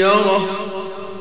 [0.00, 0.69] يره